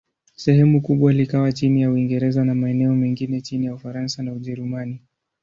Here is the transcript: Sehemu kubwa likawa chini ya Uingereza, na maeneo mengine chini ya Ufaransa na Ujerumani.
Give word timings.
Sehemu 0.35 0.81
kubwa 0.81 1.13
likawa 1.13 1.51
chini 1.51 1.81
ya 1.81 1.91
Uingereza, 1.91 2.45
na 2.45 2.55
maeneo 2.55 2.95
mengine 2.95 3.41
chini 3.41 3.65
ya 3.65 3.73
Ufaransa 3.73 4.23
na 4.23 4.33
Ujerumani. 4.33 5.01